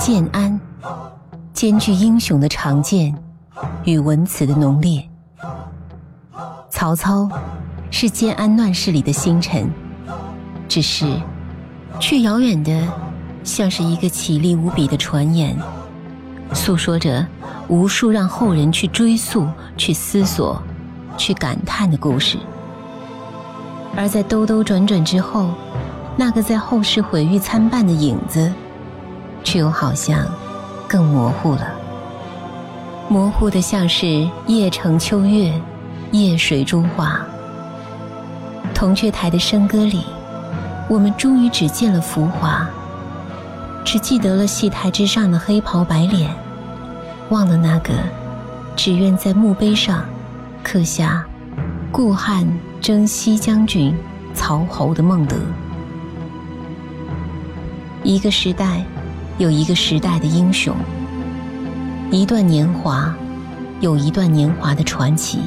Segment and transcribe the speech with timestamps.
[0.00, 0.58] 建安，
[1.52, 3.14] 兼具英雄的长剑
[3.84, 5.06] 与文辞的浓烈。
[6.70, 7.28] 曹操
[7.90, 9.70] 是建安乱世里的星辰，
[10.66, 11.20] 只是
[12.00, 12.82] 却遥远的
[13.44, 15.54] 像是一个绮丽无比的传言，
[16.54, 17.26] 诉说着
[17.68, 19.46] 无数让后人去追溯、
[19.76, 20.62] 去思索、
[21.18, 22.38] 去感叹的故事。
[23.94, 25.50] 而在兜兜转转之后，
[26.16, 28.50] 那个在后世毁誉参半的影子，
[29.42, 30.26] 却又好像
[30.88, 31.72] 更模糊了，
[33.08, 35.52] 模糊的像是夜城秋月，
[36.12, 37.20] 夜水中华。
[38.74, 40.04] 铜雀台的笙歌里，
[40.88, 42.66] 我们终于只见了浮华，
[43.84, 46.34] 只记得了戏台之上的黑袍白脸，
[47.28, 47.92] 忘了那个
[48.74, 50.04] 只愿在墓碑上
[50.62, 51.24] 刻下
[51.92, 52.46] “顾汉
[52.80, 53.94] 征西将军
[54.34, 55.36] 曹侯”的孟德。
[58.02, 58.82] 一个时代，
[59.40, 60.74] 有一个时代的英雄；
[62.10, 63.14] 一段年华，
[63.80, 65.38] 有一段年华的传奇。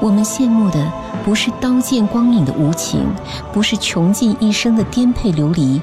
[0.00, 0.90] 我们羡慕的
[1.22, 3.04] 不是刀剑光影的无情，
[3.52, 5.82] 不是穷尽一生的颠沛流离，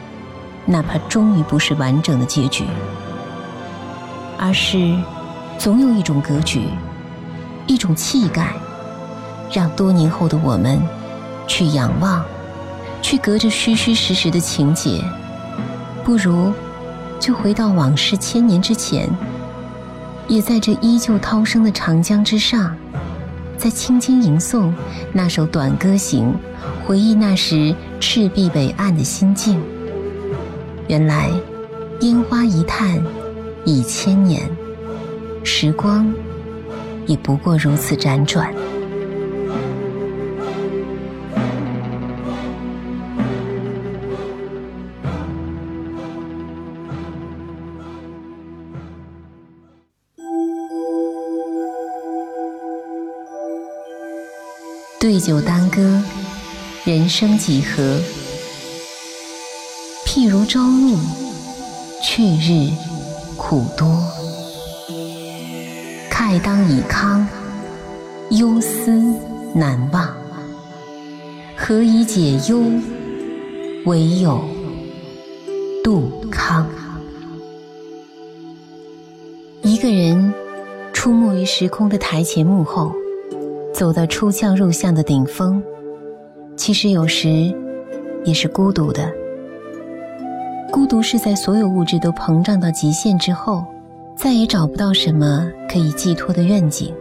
[0.65, 2.63] 哪怕终于不是完整的结局，
[4.35, 4.97] 而是
[5.59, 6.69] 总有一种格局，
[7.67, 8.55] 一种气概，
[9.51, 10.81] 让多年后的我们
[11.45, 12.25] 去仰望。
[12.99, 15.03] 去隔着虚虚实实的情节，
[16.07, 16.53] 不如
[17.19, 19.09] 就回到往事千年之前，
[20.29, 22.73] 也在这依旧涛声的长江之上，
[23.57, 24.71] 再轻轻吟诵
[25.11, 26.33] 那首短歌行，
[26.85, 29.61] 回忆那时赤壁北岸的心境。
[30.87, 31.29] 原来，
[31.99, 33.03] 烟花一叹
[33.65, 34.49] 已千年，
[35.43, 36.09] 时光
[37.05, 38.53] 也不过如此辗转。
[55.09, 56.03] 对酒当歌，
[56.83, 58.01] 人生几何？
[60.05, 60.97] 譬如朝露，
[62.03, 62.69] 去日
[63.37, 63.87] 苦多。
[66.11, 67.25] 慨当以慷，
[68.31, 68.91] 忧思
[69.55, 70.13] 难忘。
[71.55, 72.61] 何以解忧？
[73.85, 74.43] 唯有
[75.81, 76.67] 杜康。
[79.61, 80.33] 一个人
[80.91, 82.91] 出没于时空的台前幕后。
[83.77, 85.61] 走到出将入相的顶峰，
[86.55, 87.53] 其实有时
[88.25, 89.13] 也是孤独的。
[90.71, 93.63] 孤独是在所有物质都膨胀到极限之后，
[94.15, 96.91] 再也找不到什么可以寄托的愿景，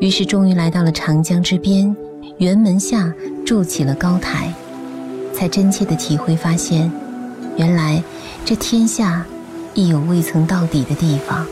[0.00, 1.94] 于是终于来到了长江之边，
[2.38, 3.12] 辕门下
[3.44, 4.50] 筑起了高台，
[5.34, 6.90] 才真切的体会发现，
[7.58, 8.02] 原来
[8.46, 9.26] 这天下
[9.74, 11.46] 亦有未曾到底的地方，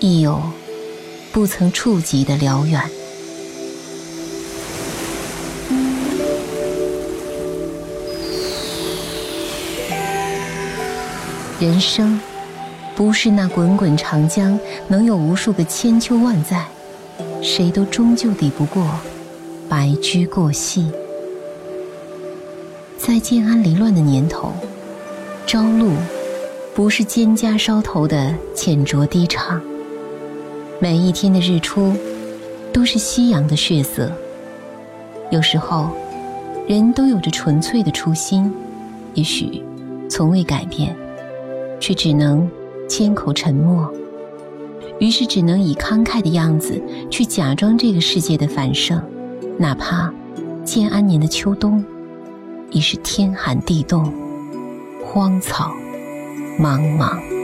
[0.00, 0.42] 亦有
[1.32, 2.82] 不曾触及的辽远。
[11.58, 12.20] 人生，
[12.94, 14.58] 不是那滚滚长江，
[14.88, 16.66] 能有无数个千秋万载，
[17.42, 18.86] 谁都终究抵不过
[19.66, 20.90] 白驹过隙。
[22.98, 24.52] 在建安离乱的年头，
[25.46, 25.92] 朝露
[26.74, 29.58] 不是蒹葭梢头的浅酌低唱，
[30.78, 31.96] 每一天的日出
[32.70, 34.12] 都是夕阳的血色。
[35.30, 35.88] 有时候，
[36.68, 38.52] 人都有着纯粹的初心，
[39.14, 39.64] 也许
[40.10, 40.94] 从未改变。
[41.80, 42.48] 却只能
[42.88, 43.92] 缄口沉默，
[44.98, 49.00] 于是只能以慷慨的样子去假装这个世界的繁盛，
[49.58, 50.12] 哪怕
[50.64, 51.84] 建安年的秋冬
[52.70, 54.12] 已是天寒地冻，
[55.04, 55.72] 荒草
[56.58, 57.35] 茫茫。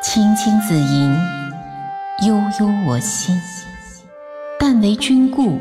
[0.00, 1.18] 青青子衿，
[2.24, 3.36] 悠悠我心。
[4.58, 5.58] 但为君故，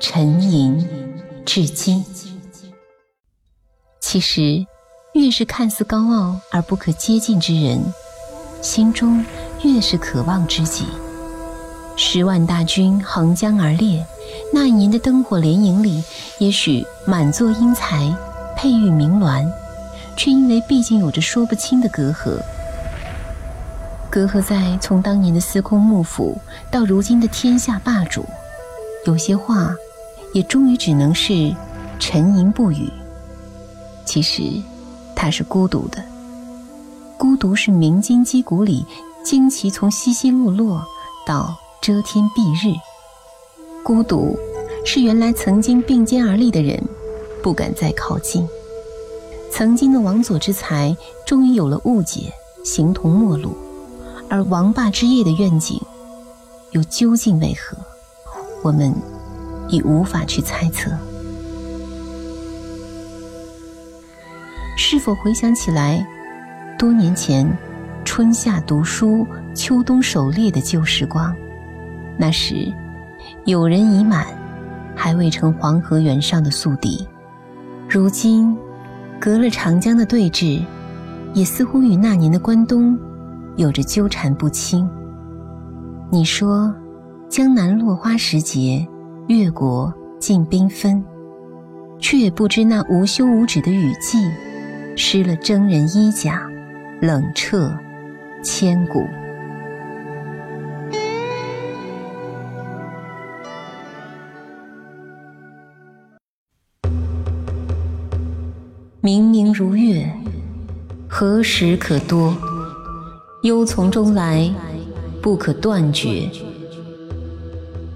[0.00, 0.84] 沉吟
[1.46, 2.04] 至今。
[4.00, 4.66] 其实，
[5.14, 7.80] 越是看似高傲而不可接近之人，
[8.60, 9.24] 心中
[9.62, 10.84] 越是渴望知己。
[11.96, 14.04] 十万大军横江而列，
[14.52, 16.02] 那一年的灯火连营里，
[16.38, 18.12] 也许满座英才，
[18.56, 19.48] 佩玉鸣鸾，
[20.16, 22.42] 却因为毕竟有着说不清的隔阂。
[24.12, 26.38] 隔阂在从当年的司空幕府
[26.70, 28.22] 到如今的天下霸主，
[29.06, 29.74] 有些话
[30.34, 31.56] 也终于只能是
[31.98, 32.90] 沉吟不语。
[34.04, 34.42] 其实
[35.16, 36.04] 他是孤独的，
[37.16, 38.84] 孤独是鸣金击鼓里
[39.24, 40.84] 旌旗从稀稀落落
[41.26, 42.78] 到遮天蔽日，
[43.82, 44.38] 孤独
[44.84, 46.78] 是原来曾经并肩而立的人
[47.42, 48.46] 不敢再靠近，
[49.50, 50.94] 曾经的王佐之才
[51.26, 52.30] 终于有了误解，
[52.62, 53.56] 形同陌路。
[54.32, 55.78] 而王霸之业的愿景，
[56.70, 57.76] 又究竟为何？
[58.62, 58.90] 我们
[59.68, 60.90] 已无法去猜测。
[64.74, 66.02] 是否回想起来，
[66.78, 67.46] 多年前
[68.06, 71.36] 春夏读书、秋冬狩猎的旧时光？
[72.16, 72.72] 那时，
[73.44, 74.26] 友人已满，
[74.96, 77.06] 还未成黄河远上的宿敌。
[77.86, 78.56] 如今，
[79.20, 80.64] 隔了长江的对峙，
[81.34, 82.98] 也似乎与那年的关东。
[83.56, 84.88] 有着纠缠不清。
[86.10, 86.74] 你说，
[87.28, 88.86] 江南落花时节，
[89.28, 91.02] 越国尽缤纷，
[91.98, 94.18] 却也不知那无休无止的雨季，
[94.96, 96.42] 湿了征人衣甲，
[97.00, 97.74] 冷彻
[98.42, 99.06] 千古。
[109.00, 110.08] 明明如月，
[111.08, 112.36] 何时可多？
[113.42, 114.48] 忧从中来，
[115.20, 116.30] 不可断绝。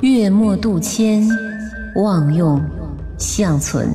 [0.00, 1.24] 月末度迁，
[1.94, 2.60] 望用
[3.16, 3.94] 相存。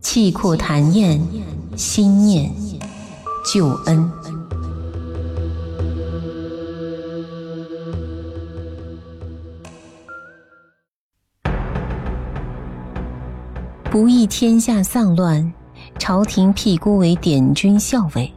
[0.00, 1.20] 气阔谈宴，
[1.76, 2.50] 心念
[3.52, 4.10] 旧恩。
[13.90, 15.52] 不意天下丧乱，
[15.98, 18.32] 朝廷辟孤为典军校尉。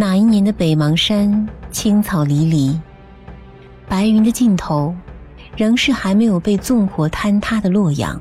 [0.00, 2.80] 哪一年的北邙山青草离离，
[3.88, 4.94] 白云的尽头，
[5.56, 8.20] 仍是还没有被纵火坍塌的洛阳，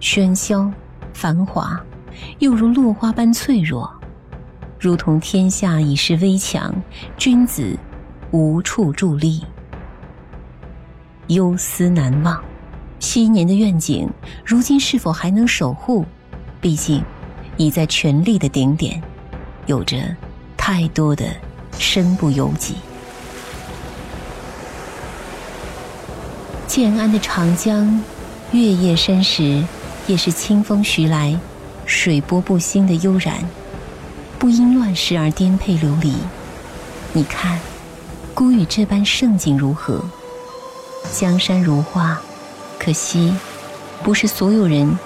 [0.00, 0.72] 喧嚣
[1.12, 1.78] 繁华，
[2.38, 3.92] 又如落花般脆弱，
[4.80, 6.74] 如同天下已是危墙，
[7.18, 7.78] 君子
[8.30, 9.42] 无处伫立，
[11.26, 12.42] 忧思难忘。
[12.98, 14.08] 昔年的愿景，
[14.46, 16.06] 如今是否还能守护？
[16.58, 17.04] 毕竟，
[17.58, 19.02] 已在权力的顶点，
[19.66, 19.98] 有着。
[20.72, 21.26] 太多的
[21.78, 22.76] 身不由己。
[26.66, 28.02] 建安的长江，
[28.52, 29.62] 月夜深时，
[30.06, 31.38] 也是清风徐来，
[31.84, 33.34] 水波不兴的悠然，
[34.38, 36.14] 不因乱世而颠沛流离。
[37.12, 37.60] 你看，
[38.34, 40.02] 孤雨这般盛景如何？
[41.12, 42.18] 江山如画，
[42.78, 43.36] 可惜，
[44.02, 44.98] 不是所有人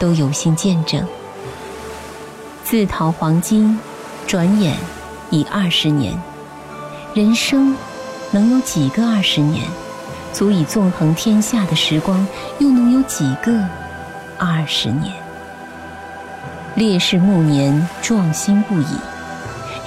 [0.00, 1.06] 都有幸见证。
[2.64, 3.78] 自讨黄金，
[4.26, 4.76] 转眼。
[5.32, 6.14] 已二十年，
[7.14, 7.74] 人生
[8.32, 9.64] 能有几个二十年，
[10.30, 12.24] 足以纵横天下的时光，
[12.58, 13.58] 又能有几个
[14.36, 15.10] 二十年？
[16.74, 18.86] 烈士暮年，壮心不已。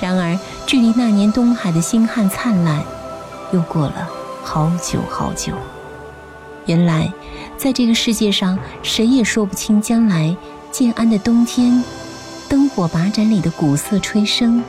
[0.02, 2.82] 然而，距离那年东海的星汉灿烂，
[3.52, 4.10] 又过了
[4.44, 5.54] 好久好久。
[6.66, 7.14] 原来，
[7.56, 10.36] 在这个世界上，谁也说不清将来
[10.72, 11.84] 建安的冬天，
[12.50, 14.64] 灯火把盏里的鼓瑟吹声。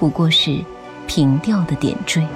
[0.00, 0.64] 不过是
[1.06, 2.26] 平调的点缀。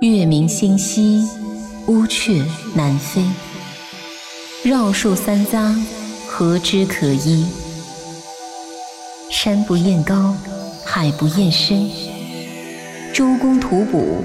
[0.00, 1.28] 月明星稀，
[1.88, 2.44] 乌鹊
[2.76, 3.24] 南飞。
[4.62, 5.76] 绕树三匝，
[6.28, 7.44] 何枝可依？
[9.32, 10.32] 山不厌高，
[10.84, 11.90] 海不厌深。
[13.12, 14.22] 周公吐哺，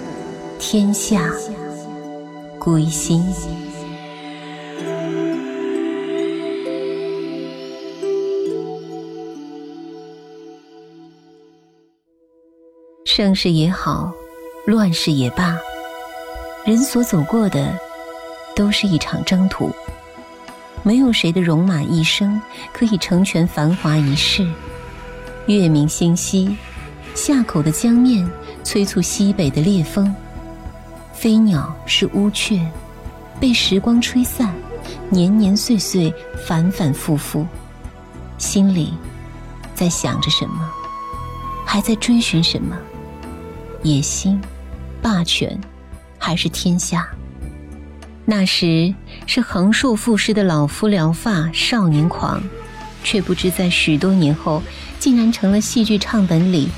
[0.60, 1.34] 天下。
[2.70, 3.26] 归心。
[13.06, 14.12] 盛世也好，
[14.68, 15.58] 乱世也罢，
[16.64, 17.76] 人所走过的
[18.56, 19.72] 都是一场征途。
[20.84, 22.40] 没有谁的戎马一生
[22.72, 24.48] 可以成全繁华一世。
[25.48, 26.56] 月明星稀，
[27.16, 28.30] 夏口的江面
[28.64, 30.16] 催促西北的烈风。
[31.20, 32.66] 飞鸟是乌鹊，
[33.42, 34.56] 被时光吹散，
[35.10, 36.14] 年年岁岁，
[36.48, 37.46] 反反复复，
[38.38, 38.94] 心里
[39.76, 40.72] 在想着什么，
[41.66, 42.74] 还在追寻什么？
[43.84, 44.40] 野心、
[45.02, 45.60] 霸权，
[46.18, 47.06] 还是天下？
[48.24, 48.96] 那时
[49.26, 52.42] 是横竖赋诗的老夫聊发少年狂，
[53.04, 54.64] 却不知在许多年后，
[55.00, 56.70] 竟然成了戏剧唱本里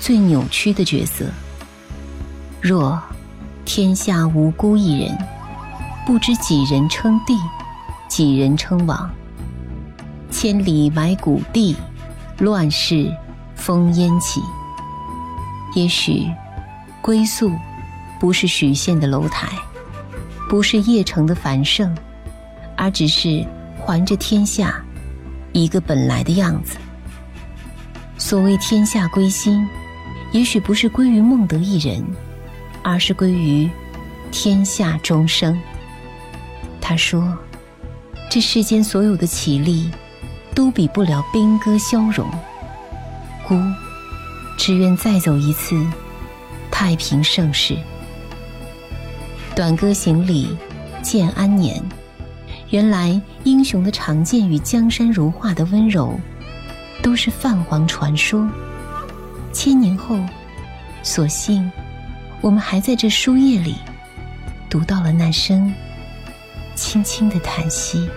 [0.00, 1.26] 最扭曲的角色。
[2.62, 2.98] 若。
[3.72, 5.16] 天下无辜一人，
[6.04, 7.38] 不知几人称帝。
[8.08, 9.08] 几人称王。
[10.28, 11.76] 千里埋骨地，
[12.40, 13.08] 乱世
[13.56, 14.40] 烽烟起。
[15.76, 16.26] 也许，
[17.00, 17.52] 归宿
[18.18, 19.48] 不是许县的楼台，
[20.48, 21.96] 不是邺城的繁盛，
[22.76, 23.46] 而只是
[23.78, 24.82] 还着天下
[25.52, 26.76] 一个本来的样子。
[28.18, 29.64] 所谓天下归心，
[30.32, 32.04] 也许不是归于孟德一人，
[32.82, 33.68] 而是归于
[34.30, 35.58] 天下众生。
[36.80, 37.36] 他说
[38.30, 39.90] ：“这世间所有的绮丽。”
[40.52, 42.28] 都比不了兵戈消融，
[43.46, 43.56] 孤
[44.58, 45.80] 只愿再走一次
[46.72, 47.78] 太平盛世。
[49.54, 50.54] 短歌行里
[51.02, 51.80] 建安年，
[52.70, 56.18] 原来英雄的长剑与江山如画的温柔，
[57.00, 58.46] 都是泛黄传说。
[59.52, 60.18] 千年后，
[61.02, 61.70] 所幸
[62.40, 63.76] 我们还在这书页里
[64.68, 65.72] 读到了那声
[66.74, 68.08] 轻轻的叹息。